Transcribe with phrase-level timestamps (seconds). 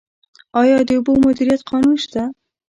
[0.59, 2.23] آیا د اوبو مدیریت قانون شته؟